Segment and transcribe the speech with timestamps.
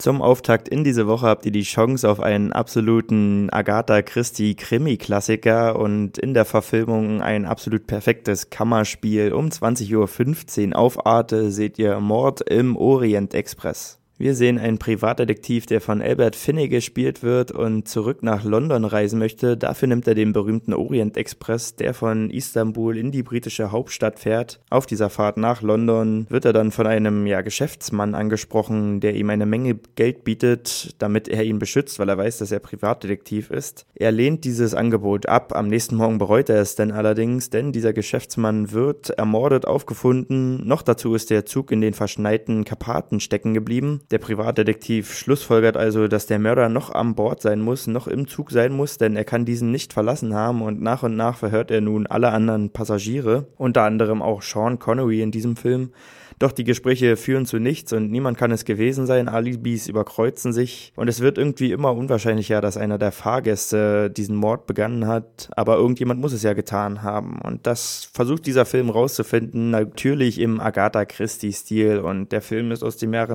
[0.00, 5.76] Zum Auftakt in diese Woche habt ihr die Chance auf einen absoluten Agatha Christie Krimi-Klassiker
[5.76, 9.32] und in der Verfilmung ein absolut perfektes Kammerspiel.
[9.32, 13.98] Um 20.15 Uhr auf Arte seht ihr Mord im Orient Express.
[14.20, 19.20] Wir sehen einen Privatdetektiv, der von Albert Finney gespielt wird und zurück nach London reisen
[19.20, 19.56] möchte.
[19.56, 24.58] Dafür nimmt er den berühmten Orient Express, der von Istanbul in die britische Hauptstadt fährt.
[24.70, 29.30] Auf dieser Fahrt nach London wird er dann von einem ja, Geschäftsmann angesprochen, der ihm
[29.30, 33.86] eine Menge Geld bietet, damit er ihn beschützt, weil er weiß, dass er Privatdetektiv ist.
[33.94, 35.54] Er lehnt dieses Angebot ab.
[35.54, 40.66] Am nächsten Morgen bereut er es denn allerdings, denn dieser Geschäftsmann wird ermordet aufgefunden.
[40.66, 44.00] Noch dazu ist der Zug in den verschneiten Karpaten stecken geblieben.
[44.10, 48.50] Der Privatdetektiv schlussfolgert also, dass der Mörder noch an Bord sein muss, noch im Zug
[48.50, 51.82] sein muss, denn er kann diesen nicht verlassen haben und nach und nach verhört er
[51.82, 55.90] nun alle anderen Passagiere, unter anderem auch Sean Connery in diesem Film.
[56.38, 59.28] Doch die Gespräche führen zu nichts und niemand kann es gewesen sein.
[59.28, 64.66] Alibis überkreuzen sich und es wird irgendwie immer unwahrscheinlicher, dass einer der Fahrgäste diesen Mord
[64.66, 65.50] begangen hat.
[65.56, 70.60] Aber irgendjemand muss es ja getan haben und das versucht dieser Film rauszufinden, natürlich im
[70.60, 73.34] Agatha Christie-Stil und der Film ist aus dem Jahre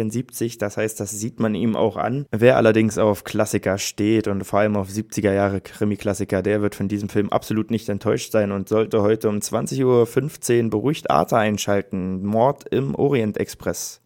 [0.00, 2.26] 1974, das heißt, das sieht man ihm auch an.
[2.30, 6.88] Wer allerdings auf Klassiker steht und vor allem auf 70er Jahre Krimi-Klassiker, der wird von
[6.88, 12.24] diesem Film absolut nicht enttäuscht sein und sollte heute um 20.15 Uhr beruhigt Arte einschalten.
[12.24, 14.02] Mord im Orient Express.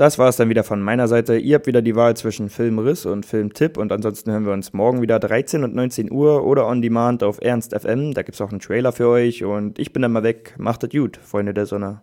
[0.00, 1.36] Das war es dann wieder von meiner Seite.
[1.36, 5.02] Ihr habt wieder die Wahl zwischen Filmriss und Filmtipp und ansonsten hören wir uns morgen
[5.02, 8.14] wieder 13 und 19 Uhr oder on demand auf Ernst FM.
[8.14, 10.54] Da gibt es auch einen Trailer für euch und ich bin dann mal weg.
[10.56, 12.00] Macht es gut, Freunde der Sonne.